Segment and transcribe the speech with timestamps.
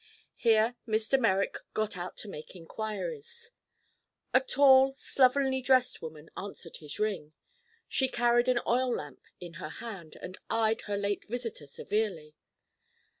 [0.35, 1.19] Here Mr.
[1.19, 3.51] Merrick got out to make inquiries.
[4.33, 7.33] A tall, slovenly dressed woman answered his ring.
[7.87, 12.33] She carried an oil lamp in her hand and eyed her late visitor severely.